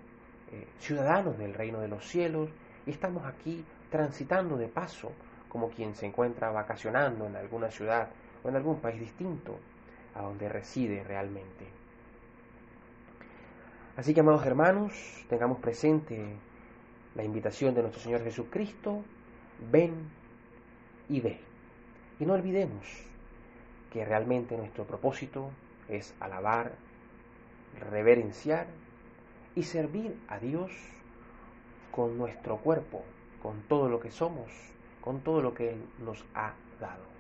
eh, 0.52 0.66
ciudadanos 0.80 1.38
del 1.38 1.54
reino 1.54 1.80
de 1.80 1.90
los 1.90 2.08
cielos 2.08 2.50
y 2.88 2.92
estamos 2.92 3.26
aquí 3.26 3.64
transitando 3.92 4.58
de 4.58 4.68
paso 4.68 5.12
como 5.50 5.70
quien 5.70 5.94
se 5.94 6.06
encuentra 6.06 6.50
vacacionando 6.50 7.28
en 7.28 7.36
alguna 7.36 7.70
ciudad 7.70 8.10
o 8.44 8.50
en 8.50 8.56
algún 8.56 8.80
país 8.80 9.00
distinto 9.00 9.60
a 10.16 10.22
donde 10.22 10.50
reside 10.50 11.04
realmente. 11.04 11.68
Así 13.98 14.14
que, 14.14 14.22
amados 14.22 14.46
hermanos, 14.46 14.94
tengamos 15.30 15.60
presente 15.60 16.36
la 17.16 17.24
invitación 17.24 17.74
de 17.76 17.82
nuestro 17.82 18.02
Señor 18.02 18.24
Jesucristo, 18.24 19.04
ven 19.72 20.10
y 21.10 21.20
ve. 21.20 21.40
Y 22.20 22.26
no 22.26 22.34
olvidemos 22.34 22.86
que 23.92 24.06
realmente 24.06 24.56
nuestro 24.56 24.86
propósito 24.86 25.50
es 25.90 26.14
alabar, 26.20 26.74
reverenciar 27.90 28.68
y 29.56 29.64
servir 29.64 30.16
a 30.28 30.40
Dios 30.40 30.72
con 31.98 32.16
nuestro 32.16 32.58
cuerpo, 32.58 33.02
con 33.42 33.64
todo 33.64 33.90
lo 33.90 34.00
que 34.00 34.12
somos, 34.12 34.52
con 35.02 35.22
todo 35.22 35.42
lo 35.42 35.56
que 35.56 35.72
Él 35.72 35.84
nos 36.06 36.24
ha 36.36 36.54
dado. 36.80 37.17